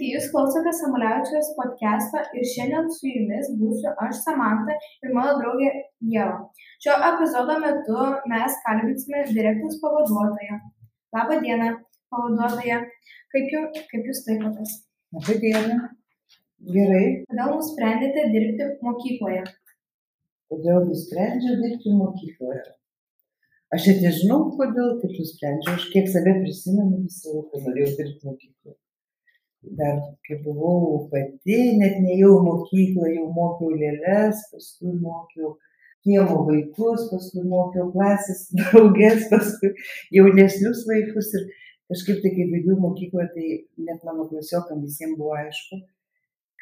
Sveiki, 0.00 0.16
jūs 0.16 0.30
klausote 0.32 0.70
Samulevičiaus 0.72 1.48
podcast'o 1.58 2.20
ir 2.32 2.46
šiandien 2.48 2.86
su 2.88 3.04
jumis 3.04 3.50
būsiu 3.60 3.90
aš 4.00 4.22
Samanta 4.24 4.72
ir 5.04 5.12
mano 5.12 5.34
draugė 5.36 5.68
Jeva. 6.14 6.38
Šio 6.80 6.94
epizodo 7.08 7.58
metu 7.60 8.06
mes 8.32 8.56
kalbinsime 8.64 9.26
direktorius 9.28 9.76
pavaduotoją. 9.84 10.56
Labą 11.18 11.38
dieną, 11.44 11.68
pavaduotoja. 12.08 12.80
Kaip, 13.34 13.52
jų, 13.52 13.62
kaip 13.92 14.08
jūs 14.08 14.24
laikotės? 14.30 14.74
Labą 15.18 15.38
dieną. 15.44 15.78
Gerai. 16.80 17.06
Kodėl 17.28 17.56
nusprendėte 17.60 18.28
dirbti 18.32 18.72
mokykloje? 18.88 19.46
Kodėl 20.48 20.84
nusprendžiau 20.88 21.60
dirbti 21.60 21.98
mokykloje? 22.00 22.68
Aš 23.76 23.92
net 23.92 24.06
nežinau, 24.08 24.46
kodėl 24.56 24.94
taip 25.04 25.18
nusprendžiau. 25.20 25.76
Aš 25.76 25.90
kiek 25.92 26.08
save 26.08 26.40
prisimenu, 26.40 27.04
visą 27.04 27.36
laiką 27.36 27.66
norėjau 27.68 27.98
dirbti 27.98 28.32
mokykloje 28.32 28.80
dar 29.62 29.98
kai 30.26 30.38
buvau 30.44 31.08
pati, 31.10 31.58
net 31.78 32.00
nejau 32.00 32.40
mokyklą, 32.44 33.10
jau 33.14 33.26
mokiau 33.36 33.74
lėlės, 33.76 34.46
paskui 34.52 34.94
mokiau 34.96 35.56
kiemo 36.04 36.44
vaikus, 36.48 37.08
paskui 37.12 37.44
mokiau 37.44 37.90
klasės 37.92 38.46
draugės, 38.56 39.28
paskui 39.32 39.74
jaunesnius 40.16 40.86
vaikus 40.88 41.32
ir 41.36 41.48
kažkaip 41.90 42.22
tai, 42.22 42.32
kai 42.36 42.48
baigiau 42.52 42.78
mokyklą, 42.80 43.26
tai 43.34 43.48
net 43.84 44.04
mano 44.06 44.28
klasiokam 44.30 44.80
visiems 44.86 45.18
buvo 45.18 45.34
aišku, 45.36 45.82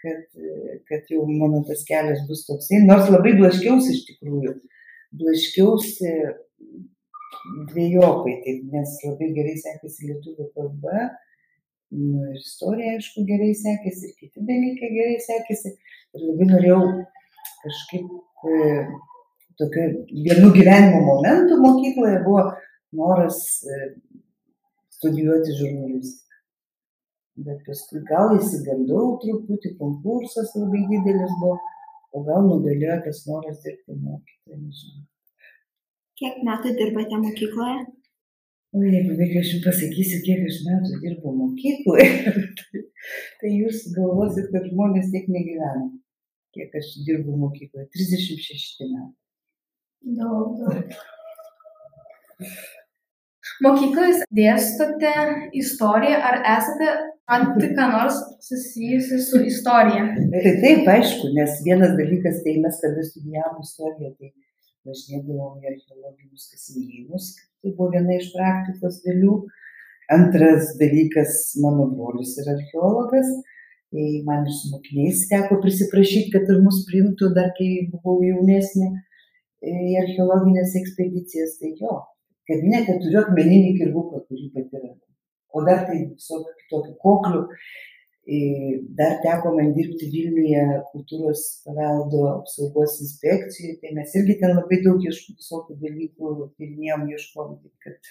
kad, 0.03 0.43
kad 0.91 1.13
jau 1.13 1.23
mano 1.29 1.63
tas 1.69 1.85
kelias 1.87 2.25
bus 2.29 2.45
toksai, 2.49 2.83
nors 2.89 3.11
labai 3.13 3.37
blaškiausi 3.39 3.95
iš 3.95 4.05
tikrųjų, 4.11 4.57
blaškiausi 5.23 6.15
dviejopai, 7.71 8.35
taip, 8.45 8.67
nes 8.73 8.99
labai 9.07 9.31
gerai 9.37 9.57
sekėsi 9.61 10.11
lietuvių 10.11 10.49
kalba, 10.57 11.09
nu, 11.97 12.23
ir 12.31 12.39
istorija, 12.41 12.95
aišku, 12.97 13.25
gerai 13.29 13.53
sekėsi, 13.57 14.11
ir 14.11 14.17
kiti 14.21 14.45
dalykai 14.51 14.91
gerai 14.95 15.19
sekėsi. 15.25 15.75
Ir 16.17 16.25
labai 16.25 16.49
norėjau 16.53 16.81
kažkaip 17.65 18.49
e, 18.53 18.71
tokio 19.61 19.89
vienu 20.27 20.53
gyvenimo 20.57 21.03
momentu 21.07 21.59
mokykloje 21.65 22.23
buvo 22.27 22.45
noras 23.01 23.41
e, 23.65 23.81
studijuoti 24.99 25.57
žurnalistiką. 25.61 26.25
Bet 27.49 27.61
paskui 27.67 28.01
gal 28.07 28.35
įsigandau 28.35 29.13
truputį, 29.23 29.77
konkursas 29.79 30.57
labai 30.59 30.81
didelis 30.91 31.37
buvo, 31.39 31.59
o 32.11 32.25
gal 32.27 32.49
nugalėjo 32.49 32.97
tas 33.05 33.21
noras 33.29 33.61
dirbti 33.63 33.95
mokytoją, 33.95 34.59
nežinau. 34.59 35.05
Kiek 36.19 36.41
metų 36.49 36.73
dirbate 36.81 37.21
mokykloje? 37.23 37.85
O 38.77 38.83
jeigu 38.85 39.15
vėliau 39.17 39.41
aš 39.41 39.55
jums 39.55 39.65
pasakysiu, 39.65 40.19
kiek 40.27 40.43
aš 40.45 40.59
metų 40.67 40.99
dirbu 41.05 41.31
mokykloje, 41.39 42.09
tai, 42.59 42.83
tai 43.41 43.53
jūs 43.55 43.87
galvosit, 43.95 44.51
kad 44.53 44.67
žmonės 44.69 45.09
tiek 45.15 45.31
negyvena. 45.33 45.87
Kiek 46.57 46.75
aš 46.77 46.91
dirbu 47.07 47.37
mokykloje? 47.41 47.87
36 47.97 48.85
metai. 48.91 49.15
Daug, 50.19 50.61
daug. 50.61 50.99
Mokykloje 53.65 54.21
dėstote 54.37 55.15
istoriją, 55.59 56.21
ar 56.29 56.39
esate 56.59 56.91
ant 57.29 57.57
ką 57.57 57.89
nors 57.95 58.21
susijusi 58.45 59.19
su 59.25 59.41
istorija? 59.49 60.05
Tai 60.15 60.53
taip, 60.63 60.87
aišku, 60.93 61.33
nes 61.35 61.57
vienas 61.65 61.97
dalykas, 61.99 62.43
tai 62.45 62.59
mes 62.63 62.79
kada 62.85 63.05
studijavom 63.09 63.65
istoriją, 63.65 64.13
tai 64.21 64.31
važinėdavom 64.87 65.59
į 65.65 65.73
archeologinius 65.73 66.51
kasinėjimus, 66.53 67.33
buvo 67.79 67.93
viena 67.95 68.19
iš 68.19 68.33
praktikos 68.35 69.01
dalių. 69.07 69.39
Antras 70.13 70.73
dalykas, 70.81 71.35
mano 71.63 71.87
brolis 71.93 72.35
yra 72.43 72.55
archeologas, 72.57 73.29
tai 73.93 74.07
man 74.29 74.47
ir 74.49 74.55
su 74.57 74.71
mokiniais 74.73 75.27
teko 75.31 75.59
prisiprašyti, 75.65 76.33
kad 76.33 76.49
ir 76.49 76.63
mus 76.65 76.81
priimtų 76.89 77.33
dar 77.37 77.51
kai 77.59 77.69
buvau 77.93 78.23
jaunesnė 78.25 78.89
į 79.69 79.99
archeologinės 80.03 80.77
ekspedicijas, 80.81 81.59
tai 81.61 81.75
jo, 81.81 81.99
kabinete 82.49 82.97
turiu 83.03 83.21
akmeninį 83.21 83.75
kirvuką, 83.83 84.25
kurį 84.29 84.49
pati 84.55 84.81
radau. 84.81 85.05
O 85.53 85.65
dar 85.67 85.85
tai 85.89 86.01
visokių 86.07 86.57
kitokių 86.63 86.97
koklių, 87.05 87.43
Dar 88.29 89.15
teko 89.25 89.55
man 89.57 89.71
dirbti 89.73 90.11
Vilniuje 90.13 90.63
kultūros 90.91 91.45
paveldo 91.65 92.27
apsaugos 92.35 92.99
inspekcijoje, 93.01 93.79
tai 93.81 93.93
mes 93.97 94.13
irgi 94.21 94.37
ten 94.43 94.53
labai 94.53 94.83
daug 94.85 95.01
ieškų 95.01 95.37
visokių 95.39 95.77
dalykų 95.85 96.33
tyrinėjom, 96.59 97.07
ieškom, 97.15 97.55
kad 97.87 98.11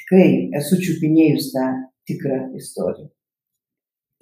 tikrai 0.00 0.30
esu 0.62 0.78
čiupinėjus 0.86 1.50
tą 1.52 1.66
tikrą 2.08 2.40
istoriją. 2.56 3.10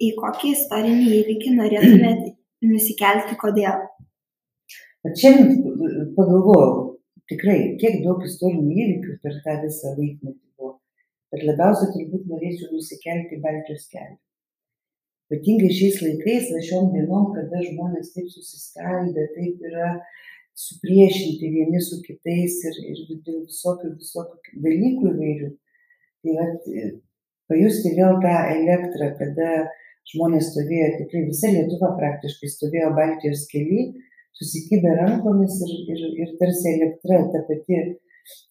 Į 0.03 0.11
kokį 0.19 0.51
istorinį 0.57 1.15
įvykį 1.21 1.55
norėtumėte 1.61 2.35
nusikelti, 2.73 3.39
kodėl? 3.39 3.87
Bet 5.07 5.23
šiandien 5.23 6.11
pagalvojau, 6.19 6.77
tikrai, 7.31 7.59
kiek 7.79 8.01
daug 8.03 8.27
istorinių 8.27 8.75
įvykių 8.83 9.19
per 9.23 9.39
tą 9.47 9.59
visą 9.63 9.95
laikmetį 9.95 10.43
buvo. 10.59 10.75
Bet 11.31 11.47
labiausiai 11.53 11.93
turbūt 11.95 12.31
norėčiau 12.35 12.73
nusikelti 12.75 13.39
Baltijos 13.39 13.87
kelią 13.95 14.17
ypatingai 15.27 15.69
šiais 15.75 15.99
laikais 16.05 16.51
šiom 16.69 16.93
dienom 16.93 17.31
kada 17.35 17.59
žmonės 17.65 18.13
taip 18.15 18.29
susiskaldę 18.31 19.27
taip 19.35 19.65
yra 19.67 19.89
supriešinti 20.57 21.49
vieni 21.53 21.81
su 21.83 21.99
kitais 22.05 22.55
ir, 22.65 22.77
ir 22.93 23.01
dėl 23.25 23.43
visokių, 23.43 23.91
visokių 23.99 24.61
dalykų 24.63 25.11
įvairių. 25.11 25.49
Tai 26.23 26.37
vat, 26.39 26.71
pajusti 27.51 27.91
vėl 27.99 28.17
tą 28.23 28.33
elektrą, 28.55 29.11
kada 29.19 29.51
žmonės 30.13 30.49
stovėjo, 30.53 30.89
tikrai 31.01 31.27
visa 31.27 31.51
Lietuva 31.53 31.91
praktiškai 31.99 32.49
stovėjo 32.55 32.89
Baltijos 32.97 33.45
keli, 33.51 33.91
susikibę 34.39 34.95
rankomis 35.01 35.59
ir, 35.67 35.77
ir, 35.93 36.03
ir 36.23 36.33
tarsi 36.41 36.73
elektra, 36.73 37.21
ta 37.35 37.43
pati, 37.51 37.83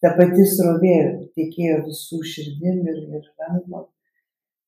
ta 0.03 0.13
pati 0.15 0.47
srovė 0.53 0.97
tekėjo 1.35 1.83
visų 1.89 2.23
širdim 2.35 2.85
ir, 2.85 3.03
ir 3.17 3.29
rankom 3.43 3.87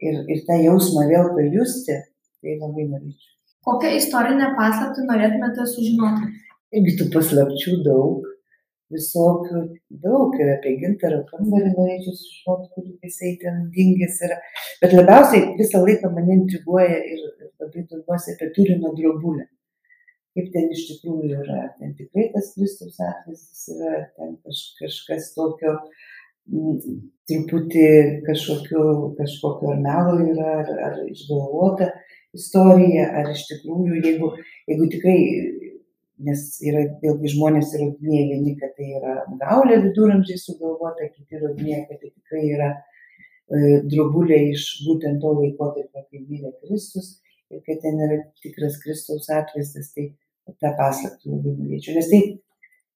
ir, 0.03 0.23
ir 0.31 0.41
tą 0.47 0.57
jausmą 0.63 1.05
vėl 1.09 1.29
pajusti, 1.35 1.99
tai 2.43 2.55
labai 2.59 2.87
norėčiau. 2.89 3.35
Kokią 3.67 3.91
istorinę 3.99 4.53
paslaptį 4.57 5.05
norėtumėte 5.09 5.67
sužinoti? 5.67 6.29
Irgi 6.79 6.95
tų 6.99 7.07
paslapčių 7.13 7.75
daug, 7.85 8.25
visokių 8.93 9.61
daug 10.05 10.35
ir 10.39 10.53
apie 10.55 10.75
gintaro 10.81 11.21
kambarį 11.29 11.73
norėčiau 11.75 12.15
sužinoti, 12.15 12.69
kur 12.75 12.89
jisai 13.05 13.35
ten 13.43 13.61
dingęs 13.75 14.19
yra. 14.27 14.39
Bet 14.81 14.95
labiausiai 14.95 15.55
visą 15.59 15.83
laiką 15.83 16.11
mane 16.15 16.39
intriguoja 16.39 16.99
ir 17.13 17.25
labai 17.59 17.85
domiuosi 17.91 18.35
apie 18.35 18.51
turino 18.55 18.93
drobulę. 18.97 19.49
Kaip 20.37 20.51
ten 20.53 20.69
iš 20.71 20.85
tikrųjų 20.93 21.41
yra. 21.43 21.65
Ten 21.81 21.95
tikrai 21.97 22.29
tas 22.31 22.53
Kristaus 22.55 22.99
atvaizdas 23.03 23.65
yra, 23.73 24.03
ten 24.15 24.37
kaž, 24.45 24.61
kažkas 24.77 25.33
tokio, 25.35 25.73
uh, 25.73 26.09
truputį 27.29 27.87
kažkokiu, 28.25 28.83
kažkokio 29.17 29.73
ar 29.73 29.81
melo 29.83 30.17
yra, 30.23 30.53
ar, 30.63 30.71
ar 30.87 30.99
išgalvota 31.05 31.89
istorija, 32.37 33.07
ar 33.21 33.31
iš 33.33 33.45
tikrųjų, 33.49 34.01
jeigu, 34.03 34.31
jeigu 34.69 34.89
tikrai, 34.93 35.17
nes 36.25 36.43
yra, 36.65 36.83
vėlgi 37.03 37.33
žmonės 37.35 37.73
įrodinėja 37.77 38.25
vieni, 38.33 38.55
kad 38.59 38.75
tai 38.77 38.89
yra 38.99 39.15
gaulė 39.41 39.79
viduramžiai 39.85 40.41
sugalvota, 40.41 41.07
kiti 41.13 41.39
įrodinėja, 41.39 41.85
kad 41.89 42.01
tai 42.01 42.11
tikrai 42.11 42.43
yra 42.57 42.69
e, 42.75 43.79
drobulė 43.87 44.41
iš 44.51 44.67
būtent 44.87 45.21
to 45.23 45.33
laikotarpio, 45.37 46.05
kai 46.09 46.25
mirė 46.25 46.53
Kristus 46.63 47.17
ir 47.49 47.63
kad 47.65 47.81
ten 47.85 48.01
yra 48.05 48.19
tikras 48.43 48.77
Kristaus 48.83 49.29
atvaizdas, 49.33 49.93
tai 49.95 50.11
tą 50.59 50.73
paslaptį 50.77 51.31
labai 51.31 51.55
norėčiau. 51.55 51.95
Nes 51.97 52.11
tai 52.11 52.21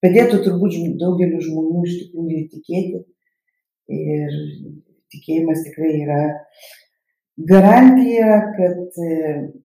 padėtų 0.04 0.44
turbūt 0.46 0.78
daugeliu 1.02 1.42
žmonių 1.42 1.88
iš 1.88 1.98
tikrųjų 2.02 2.44
tikėti 2.52 3.04
Ir 3.92 4.36
tikėjimas 5.12 5.64
tikrai 5.68 5.92
yra 6.04 6.22
garantija, 7.50 8.40
kad, 8.58 9.00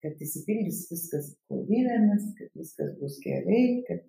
kad 0.04 0.24
įsipildys 0.26 0.86
viskas, 0.92 1.34
ko 1.48 1.62
vyrėmės, 1.70 2.32
kad 2.40 2.50
viskas 2.58 2.96
bus 3.00 3.20
gerai, 3.24 3.64
kad, 3.88 4.04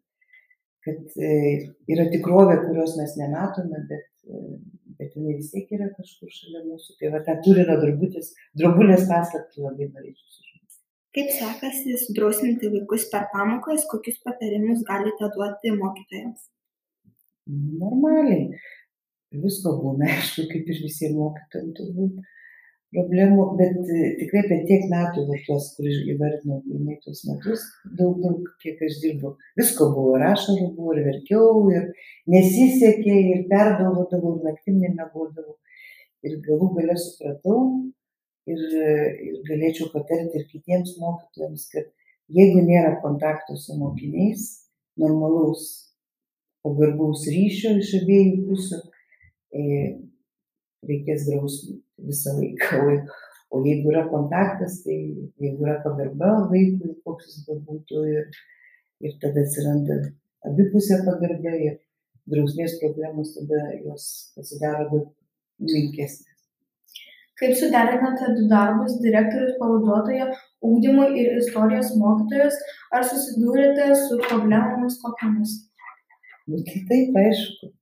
kad 0.87 1.19
yra 1.23 2.09
tikrovė, 2.13 2.59
kurios 2.67 2.97
mes 2.99 3.15
nematome, 3.21 3.85
bet, 3.91 4.09
bet 4.99 5.19
jinai 5.19 5.37
vis 5.39 5.53
tiek 5.53 5.71
yra 5.77 5.91
kažkur 5.97 6.33
šalia 6.33 6.65
mūsų. 6.67 6.97
Tai 7.01 7.13
va 7.15 7.23
tą 7.27 7.39
turino 7.45 7.79
drobulės, 7.83 8.33
paslaptį 9.11 9.67
labai 9.67 9.91
norėčiau 9.91 10.27
sužinoti. 10.27 10.81
Kaip 11.13 11.33
sekasi 11.37 11.99
sudrausminti 12.01 12.73
vaikus 12.73 13.05
per 13.13 13.29
pamokas, 13.35 13.85
kokius 13.91 14.23
patarimus 14.25 14.81
galite 14.89 15.29
duoti 15.35 15.75
mokytojams? 15.77 16.49
Normaliai 17.53 18.55
visko 19.41 19.77
būna, 19.81 20.09
aišku, 20.19 20.47
kaip 20.51 20.71
ir 20.71 20.85
visiems 20.85 21.19
mokytojams 21.19 21.77
turbūt 21.79 22.21
problemų, 22.93 23.45
bet 23.57 23.79
e, 23.89 24.11
tikrai 24.21 24.43
per 24.51 24.65
tiek 24.69 24.85
metų, 24.91 25.25
va, 25.29 25.39
tuos, 25.47 25.71
kur 25.77 25.89
įvardinau 25.89 26.61
pirmai 26.67 26.99
tuos 27.05 27.23
metus, 27.29 27.65
daug, 27.99 28.19
daug, 28.21 28.45
kiek 28.65 28.81
aš 28.85 28.99
dirbu, 29.05 29.33
visko 29.59 29.89
buvo, 29.95 30.19
ir 30.19 30.27
ašarų 30.29 30.69
buvo, 30.77 30.97
ir 30.99 31.07
verkiau, 31.09 31.65
ir 31.73 31.89
nesisekė, 32.33 33.17
ir 33.33 33.47
pergalvodavau, 33.53 34.37
ir 34.39 34.51
naktim 34.51 34.81
nemiegodavau. 34.83 35.57
Ir 36.23 36.37
galų 36.45 36.69
galę 36.77 36.99
supratau, 37.01 37.63
ir, 38.47 38.61
ir 38.61 39.41
galėčiau 39.49 39.89
patarti 39.95 40.39
ir 40.39 40.47
kitiems 40.51 40.99
mokytojams, 41.01 41.65
kad 41.73 41.89
jeigu 42.33 42.63
nėra 42.67 42.99
kontakto 43.03 43.57
su 43.59 43.75
mokiniais, 43.81 44.45
normalaus 45.01 45.93
pagarbaus 46.63 47.25
ryšio 47.31 47.75
iš 47.81 47.97
abiejų 48.03 48.37
pusių, 48.47 48.79
e, 48.79 48.92
reikės 49.53 51.29
drausti 51.29 51.77
visą 52.09 52.35
laiką. 52.39 52.81
O, 53.53 53.61
jeigu 53.67 53.91
yra 53.93 54.07
kontaktas, 54.09 54.79
tai 54.87 54.97
jeigu 55.43 55.67
yra 55.67 55.77
pagarba 55.85 56.31
vaikui, 56.49 56.95
koks 57.05 57.29
jis 57.29 57.43
bebūtų, 57.51 58.05
ir, 58.09 58.43
ir 59.05 59.17
tada 59.21 59.45
atsiranda 59.45 59.99
abipusė 60.49 61.03
pagarba 61.05 61.53
ir 61.61 61.75
drausmės 62.33 62.79
problemos, 62.81 63.35
tada 63.37 63.65
jos 63.83 64.07
pasidaro 64.37 64.87
daug 64.93 65.11
menkesnės. 65.69 66.31
Kaip 67.43 67.57
suderinate 67.59 68.31
du 68.39 68.47
darbus- 68.49 68.97
direktoriaus 69.05 69.59
pavaduotojo 69.61 70.31
ugdymui 70.69 71.11
ir 71.21 71.39
istorijos 71.43 71.93
mokytojos, 71.99 72.57
ar 72.95 73.03
susidūrėte 73.03 73.89
su 74.07 74.19
problemomis 74.29 74.99
kokiamis? 75.05 75.55
Nu, 76.47 76.63
tai 76.67 76.85
taip, 76.89 77.17
aišku. 77.25 77.73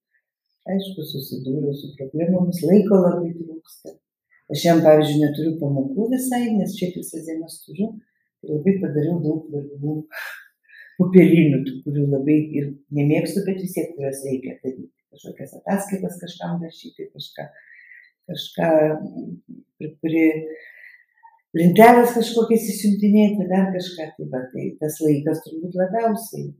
Aišku, 0.70 1.06
susidūriau 1.06 1.75
su 1.76 1.90
problemomis, 1.99 2.61
laiko 2.67 3.00
labai 3.00 3.32
trūksta. 3.37 3.96
Aš 4.50 4.67
jam, 4.67 4.82
pavyzdžiui, 4.84 5.22
neturiu 5.22 5.56
pamokų 5.61 6.11
visai, 6.12 6.44
nes 6.56 6.76
šiaip 6.78 6.99
visas 6.99 7.26
dienas 7.26 7.61
turiu. 7.64 7.93
Labai 8.46 8.76
padariau 8.82 9.19
daug 9.25 9.49
darbų 9.52 9.96
popierinių, 11.00 11.64
kurių 11.84 12.06
labai 12.14 12.38
ir 12.61 12.70
nemėgstu, 12.96 13.44
bet 13.49 13.61
vis 13.62 13.76
tiek 13.76 13.93
kurias 13.96 14.25
reikia 14.26 14.56
daryti. 14.62 14.90
Kažkokias 15.11 15.56
ataskaitas 15.58 16.20
kažkam 16.22 16.62
rašyti, 16.62 17.11
kažką 17.11 17.49
kažką 18.31 18.70
pri 20.02 20.25
lentelės 21.56 22.14
kažkokias 22.14 22.69
įsiuntinėti, 22.75 23.49
dar 23.50 23.70
kažką. 23.75 24.11
Tai, 24.16 24.28
va, 24.32 24.44
tai 24.52 24.70
tas 24.81 25.00
laikas 25.05 25.43
turbūt 25.46 25.78
labiausiai 25.81 26.50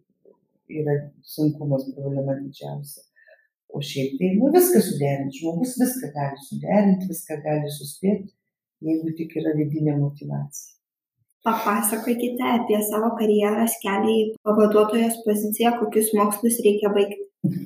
yra 0.81 0.97
sunkumas 1.27 1.87
problema 1.95 2.37
didžiausia. 2.41 3.05
O 3.77 3.81
šiaip 3.85 4.19
tai, 4.19 4.33
nu, 4.39 4.51
viską 4.55 4.83
suderinti, 4.83 5.41
žmogus 5.41 5.77
viską 5.81 6.11
gali 6.17 6.45
suderinti, 6.49 7.09
viską 7.11 7.39
gali 7.45 7.71
suspėti, 7.71 8.33
jeigu 8.87 9.15
tik 9.19 9.37
yra 9.41 9.55
vidinė 9.59 9.95
motivacija. 9.99 10.75
Papasakokite 11.47 12.49
apie 12.57 12.81
savo 12.85 13.15
karjeros 13.17 13.79
kelią 13.81 14.17
į 14.17 14.25
pavaduotojos 14.45 15.23
poziciją, 15.25 15.77
kokius 15.79 16.11
mokslus 16.19 16.59
reikia 16.67 16.91
baigti. 16.97 17.23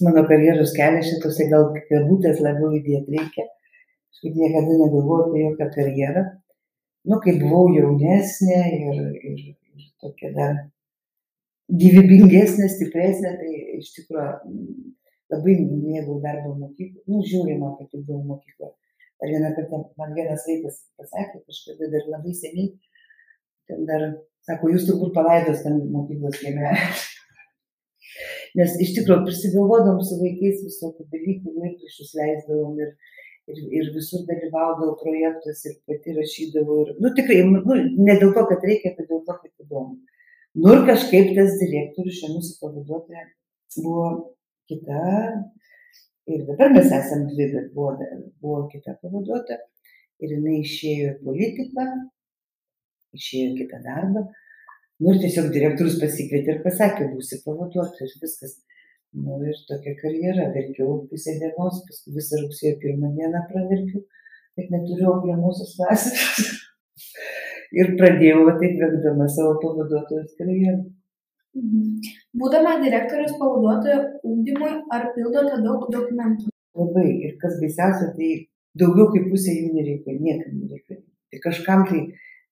mano 0.00 0.24
karjeros 0.28 0.74
kelias 0.76 1.08
šitose 1.10 1.46
gal 1.52 1.70
kabutės 1.88 2.42
labiau 2.44 2.72
įdėti 2.78 3.14
reikia. 3.14 3.46
Aš 4.14 4.26
niekada 4.26 4.78
negalvojau 4.80 5.28
apie 5.28 5.44
jokią 5.44 5.68
karjerą. 5.76 6.24
Nu, 7.10 7.18
kai 7.22 7.36
buvau 7.40 7.68
jaunesnė 7.74 8.60
ir, 8.74 9.00
ir, 9.30 9.40
ir 9.76 9.88
tokia 10.00 10.30
dar 10.36 10.54
gyvybingesnė, 11.82 12.68
stipresnė, 12.72 13.34
tai 13.40 13.52
iš 13.78 13.90
tikrųjų 13.98 14.28
labai 15.34 15.58
mėgau 15.66 16.20
darbą 16.24 16.54
mokyklą. 16.62 17.04
Nu, 17.10 17.20
kad 17.78 17.90
tik 17.90 18.06
buvau 18.06 18.22
mokykla. 18.32 18.70
Ar 19.22 19.30
vieną 19.30 19.50
kartą 19.56 19.80
man 20.00 20.14
vienas 20.16 20.44
vaikas 20.48 20.80
pasakė, 20.98 21.40
kažkada 21.48 21.90
dar 21.92 22.06
labai 22.12 22.34
seniai, 22.36 22.70
ten 23.70 23.84
dar, 23.88 24.06
sako, 24.46 24.72
jūs 24.74 24.86
turbūt 24.88 25.14
palaidos 25.16 25.62
ten 25.64 25.78
mokyklos 25.94 26.40
kieme. 26.42 26.72
Nes 28.58 28.74
iš 28.84 28.94
tikrųjų 28.98 29.24
prisigalvodom 29.26 30.00
su 30.06 30.18
vaikais 30.20 30.62
visokių 30.66 31.06
dalykų, 31.14 31.54
laikraščius 31.62 32.12
leisdavom 32.18 32.76
ir, 32.84 32.92
ir, 33.50 33.62
ir 33.80 33.88
visur 33.96 34.26
dalyvaudavau 34.28 34.98
projektuose 35.00 35.72
ir 35.72 35.78
pati 35.88 36.14
rašydavau. 36.18 36.80
Ir, 36.84 36.92
nu 37.02 37.14
tikrai, 37.16 37.40
nu, 37.48 37.78
ne 38.08 38.18
dėl 38.20 38.34
to, 38.36 38.44
kad 38.50 38.66
reikia, 38.66 38.94
bet 38.98 39.10
dėl 39.10 39.24
to, 39.26 39.38
kad 39.40 39.66
įdomu. 39.66 39.98
Nu 40.54 40.76
ir 40.76 40.84
kažkaip 40.86 41.32
tas 41.34 41.56
direktorius, 41.58 42.20
šią 42.20 42.30
mūsų 42.36 42.60
pavaduotoja, 42.60 43.24
buvo 43.82 44.06
kita. 44.70 45.02
Ir 46.32 46.46
dabar 46.48 46.72
mes 46.72 46.88
esame 46.88 47.28
dvi, 47.30 47.50
bet 47.52 47.70
buvo, 47.76 47.92
buvo 48.40 48.62
kita 48.72 48.96
pavaduotoja. 49.02 49.60
Ir 50.24 50.36
jinai 50.36 50.60
išėjo 50.62 51.10
į 51.10 51.18
politiką, 51.26 51.84
išėjo 53.18 53.50
į 53.52 53.58
kitą 53.60 53.82
darbą. 53.84 54.24
Nu 55.02 55.12
ir 55.12 55.20
tiesiog 55.24 55.50
direktorius 55.52 55.98
pasikvietė 56.00 56.54
ir 56.54 56.62
pasakė, 56.64 57.10
būsi 57.12 57.42
pavaduotojas 57.44 58.14
ir 58.14 58.22
viskas. 58.24 58.58
Nu 59.14 59.38
ir 59.46 59.58
tokia 59.68 59.94
karjera, 60.00 60.48
verkiau 60.54 61.02
pusę 61.10 61.36
dienos, 61.38 61.82
paskui 61.86 62.16
visą 62.16 62.40
rugsėjo 62.40 62.78
pirmą 62.82 63.12
dieną 63.18 63.44
praverkiau, 63.50 64.00
bet 64.58 64.72
neturėjau 64.74 65.20
pirmosios 65.26 65.76
klasės. 65.78 66.48
ir 67.80 67.94
pradėjau 67.98 68.46
taip 68.60 68.76
vekdama 68.80 69.28
savo 69.30 69.54
pavaduotojos 69.62 70.34
karjerą. 70.38 70.80
Mhm. 71.54 72.12
Būdama 72.40 72.76
direktorius 72.82 73.36
pavaduotojo 73.38 73.98
ūkdymui, 74.26 74.72
ar 74.94 75.10
pildote 75.14 75.60
daug 75.62 75.86
dokumentų? 75.92 76.50
Labai. 76.74 77.08
Ir 77.28 77.36
kas 77.42 77.60
baisiausia, 77.62 78.10
tai 78.16 78.30
daugiau 78.78 79.12
kaip 79.14 79.30
pusė 79.30 79.54
jų 79.54 79.72
nereikia, 79.76 80.16
niekam 80.18 80.58
nereikia. 80.64 80.98
Tai 81.30 81.42
kažkam 81.46 81.86
tai 81.90 82.02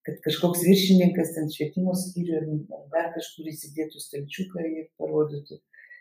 kad 0.06 0.18
kažkoks 0.24 0.64
viršininkas 0.66 1.34
ten 1.36 1.50
švietimo 1.52 1.94
skyrių 1.98 2.38
ar 2.74 2.86
dar 2.94 3.10
kažkur 3.14 3.50
įsidėtų 3.52 4.02
stalčiuką 4.02 4.64
ir 4.66 4.88
parodytų, 4.98 5.60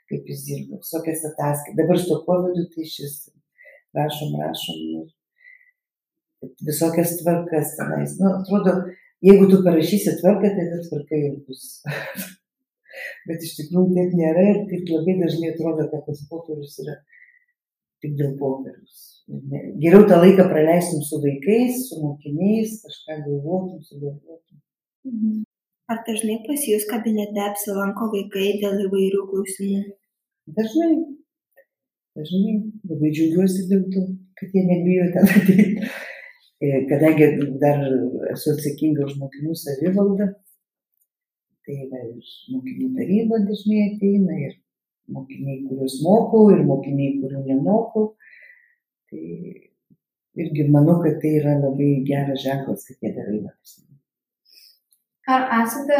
kaip 0.09 0.29
jis 0.31 0.45
dirba. 0.47 0.81
Visokias 0.81 1.25
ataskaitas. 1.29 1.77
Dabar 1.77 2.01
su 2.01 2.09
to 2.09 2.17
kovidu 2.25 2.65
tai 2.73 2.87
šis 2.89 3.17
rašom, 3.97 4.33
rašom 4.41 4.81
ir 4.87 5.07
visokias 6.65 7.17
tvarkas 7.21 7.75
tenais. 7.77 8.17
Nu, 8.17 8.33
atrodo, 8.39 8.77
jeigu 9.21 9.49
tu 9.51 9.61
parašysi 9.65 10.17
tvarką, 10.21 10.53
tai 10.57 10.69
ta 10.71 10.81
tvarka 10.87 11.21
ir 11.29 11.41
bus. 11.45 11.67
Bet 13.29 13.45
iš 13.45 13.55
tikrųjų 13.59 13.95
taip 13.97 14.17
nėra 14.19 14.43
ir 14.53 14.59
taip 14.71 14.91
labai 14.95 15.17
dažnai 15.21 15.53
atrodo, 15.53 15.87
kad 15.93 16.05
tas 16.07 16.25
popierius 16.31 16.77
yra 16.83 16.97
tik 18.01 18.17
dėl 18.19 18.35
popieriaus. 18.41 19.07
Geriau 19.81 20.07
tą 20.09 20.17
laiką 20.23 20.47
praleistum 20.49 21.03
su 21.05 21.21
vaikais, 21.23 21.85
su 21.87 22.01
mokiniais, 22.01 22.79
kažką 22.83 23.21
galvotum, 23.27 23.79
sugalvotum. 23.87 24.61
Mhm. 25.07 25.41
Ar 25.91 25.99
dažnai 26.07 26.37
pas 26.45 26.61
jūs 26.67 26.85
kabinete 26.87 27.41
apsilanko 27.43 28.07
vaikai 28.13 28.53
dėl 28.61 28.85
įvairių 28.85 29.25
klausimų? 29.31 29.81
Dažnai. 30.57 30.93
Dažnai. 32.17 32.55
Labai 32.89 33.11
džiaugiuosi 33.15 33.67
dėl 33.71 33.83
to, 33.93 34.05
kad 34.39 34.55
jie 34.55 34.63
nebijo 34.67 35.09
ten 35.15 35.27
ateiti. 35.35 35.67
E, 36.61 36.69
kadangi 36.89 37.27
dar 37.61 37.79
esu 38.31 38.51
atsakinga 38.53 39.07
už 39.07 39.15
mokinių 39.17 39.55
savivaldą, 39.57 40.27
tai 41.65 41.77
va, 41.91 42.01
ir 42.07 42.31
mokinių 42.53 42.89
taryba 42.97 43.41
dažnai 43.47 43.81
ateina, 43.89 44.37
ir 44.47 44.55
mokiniai, 45.11 45.61
kuriuos 45.67 45.99
mokau, 46.05 46.47
ir 46.55 46.63
mokiniai, 46.67 47.19
kurių 47.21 47.43
nemokau. 47.47 48.07
Tai 49.11 49.23
irgi 50.41 50.67
manau, 50.71 50.99
kad 51.03 51.19
tai 51.21 51.35
yra 51.41 51.57
labai 51.59 51.91
geras 52.07 52.43
ženklas, 52.45 52.85
kad 52.87 52.97
jie 53.03 53.13
dar 53.15 53.31
eina 53.33 53.51
pas 53.51 53.73
mane. 53.81 53.99
Ar 55.33 55.47
esate 55.61 55.99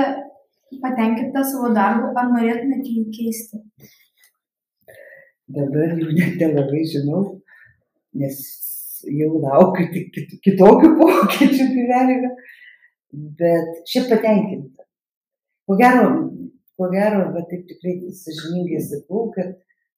patenkinta 0.83 1.43
savo 1.47 1.73
darbu, 1.75 2.13
ar 2.17 2.31
norėtumėte 2.31 2.95
jį 2.95 3.05
keisti? 3.17 3.61
Dabar 5.51 5.95
jau 5.99 6.11
net 6.19 6.39
nelabai 6.39 6.83
žinau, 6.93 7.23
nes 8.21 8.39
jau 9.07 9.31
laukiu 9.43 9.89
tik 9.93 10.37
kitokių 10.45 10.93
pokyčių 10.99 11.67
gyvenime, 11.75 12.31
bet 13.41 13.83
šiaip 13.91 14.13
patenkinta. 14.13 14.80
Ko 15.71 15.77
gero, 15.79 16.07
ko 16.75 16.87
gero, 16.91 17.19
bet 17.31 17.45
taip 17.47 17.61
tikrai 17.69 17.93
sažiningai 18.11 18.81
sakau, 18.83 19.29
kad 19.31 19.53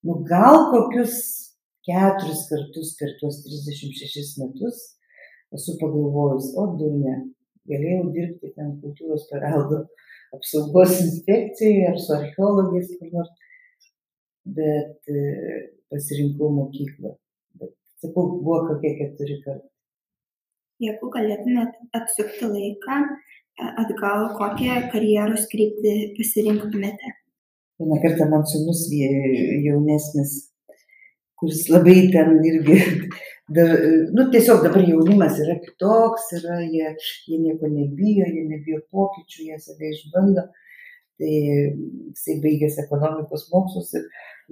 nu, 0.05 0.19
gal 0.27 0.67
kokius 0.69 1.15
keturis 1.87 2.43
kartus 2.49 2.91
per 2.99 3.15
tuos 3.17 3.39
36 3.41 4.35
metus 4.43 4.83
esu 5.57 5.73
pagalvojus, 5.79 6.51
o 6.61 6.67
durne, 6.77 7.15
galėjau 7.71 8.03
dirbti 8.13 8.51
ten 8.53 8.69
kultūros 8.83 9.25
paveldo 9.31 9.79
apsaugos 10.37 10.93
inspekcijoje 11.07 11.89
ar 11.89 11.97
su 12.05 12.13
archeologais 12.19 12.93
kur 12.99 13.09
nors, 13.17 13.33
bet 14.59 15.09
e, 15.09 15.25
pasirinkau 15.89 16.53
mokyklą. 16.59 17.15
Bet, 17.57 17.73
sakau, 18.05 18.29
buvo 18.45 18.61
kokie 18.69 18.93
keturi 19.01 19.41
kartai. 19.41 19.71
Jeigu 20.85 21.09
galėtumėt 21.17 21.81
atsukti 21.97 22.53
laiką 22.59 23.01
atgal, 23.59 24.31
kokią 24.37 24.79
karjeros 24.93 25.45
kryptį 25.51 26.13
pasirinktumėte? 26.17 27.13
Vieną 27.81 27.99
kartą 28.03 28.29
man 28.31 28.47
sunus 28.47 28.87
jaunesnis 28.93 30.53
kuris 31.43 31.67
labai 31.69 32.07
ten 32.13 32.37
irgi, 32.49 32.77
da, 33.55 33.63
nu 34.15 34.29
tiesiog 34.31 34.63
dabar 34.63 34.83
jaunimas 34.87 35.39
yra 35.43 35.57
kitoks, 35.65 36.29
yra, 36.39 36.59
jie, 36.63 36.93
jie 37.27 37.39
nieko 37.41 37.67
nebijo, 37.67 38.27
jie 38.31 38.43
nebijo 38.47 38.79
pokyčių, 38.93 39.49
jie 39.49 39.59
save 39.65 39.91
išbando. 39.91 40.47
Tai 41.21 41.33
jisai 41.33 42.39
baigęs 42.41 42.79
ekonomikos 42.81 43.45
mokslus 43.51 43.91
ir 43.99 44.07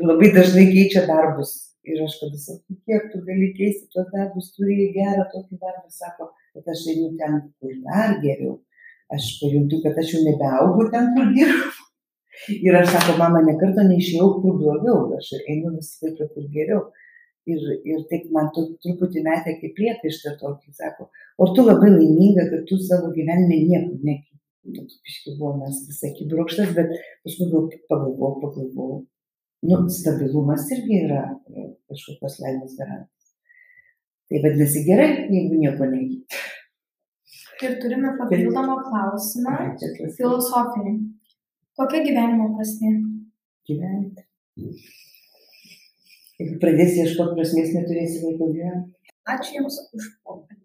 labai 0.06 0.30
dažnai 0.36 0.68
keičia 0.70 1.08
darbus. 1.08 1.56
Ir 1.88 2.04
aš 2.06 2.20
kada 2.22 2.38
sakau, 2.38 2.76
kiek 2.86 3.08
tu 3.10 3.24
gali 3.26 3.48
keisti 3.58 3.88
tuos 3.90 4.12
darbus, 4.12 4.52
turi 4.54 4.92
gerą 4.94 5.24
tokį 5.32 5.58
darbą, 5.58 5.88
sako, 5.90 6.28
kad 6.54 6.68
aš 6.76 6.84
einu 6.92 7.08
ten, 7.18 7.40
kur 7.58 7.74
dar 7.88 8.20
geriau. 8.22 8.60
Aš 9.12 9.28
pajuntu, 9.42 9.82
kad 9.84 9.98
aš 10.00 10.14
jau 10.16 10.24
nebeaugu 10.26 10.88
ten, 10.94 11.12
kur 11.16 11.32
dirbu. 11.36 11.70
Ir 12.56 12.78
aš 12.80 12.94
sako, 12.96 13.18
mama, 13.20 13.42
nekarto 13.46 13.84
neišėjau, 13.86 14.28
kur 14.42 14.58
blogiau, 14.58 15.02
aš 15.18 15.34
einu 15.42 15.74
visą 15.76 16.08
laiką, 16.08 16.28
kur 16.34 16.48
geriau. 16.56 16.82
Ir, 17.50 17.62
ir 17.90 18.02
taip 18.10 18.28
man 18.34 18.52
tu, 18.56 18.68
truputį 18.86 19.24
metė 19.26 19.56
kaip 19.60 19.74
priekaištą 19.78 20.36
tokį, 20.40 20.74
sako, 20.78 21.08
o 21.42 21.48
tu 21.56 21.66
labai 21.66 21.90
laiminga, 21.90 22.46
kad 22.52 22.68
tu 22.70 22.78
savo 22.82 23.10
gyvenime 23.16 23.64
niekur 23.66 23.98
nekei. 24.06 24.38
Piški 24.62 25.34
buvo 25.40 25.56
mes 25.58 25.80
visai 25.90 26.12
kibrokštas, 26.20 26.76
bet 26.78 26.94
paskui 27.26 27.48
pagalvojau, 27.90 28.36
pagalvojau, 28.44 29.00
nu, 29.66 29.80
stabilumas 29.90 30.68
irgi 30.76 31.02
yra 31.08 31.24
e, 31.50 31.66
kažkokios 31.90 32.38
laimės 32.44 32.78
garantas. 32.78 33.34
Tai 34.30 34.44
vadinasi 34.46 34.86
gerai, 34.86 35.10
jeigu 35.34 35.58
nieko 35.64 35.90
neįgyti. 35.90 36.42
Ir 37.62 37.76
turime 37.82 38.10
papildomą 38.18 38.76
klausimą, 38.88 39.52
filosofinį. 40.18 40.94
Kokia 41.78 42.00
gyvenimo 42.08 42.48
prasmė? 42.56 42.90
Gyventi. 43.70 44.26
Jeigu 46.42 46.58
pradėsi 46.64 47.04
ieškoti 47.04 47.38
prasmės, 47.38 47.76
neturėsi 47.78 48.24
laiko 48.26 48.50
gyventi. 48.56 49.14
Ačiū 49.36 49.60
Jums 49.60 49.78
už 49.94 50.10
pokalbį. 50.26 50.58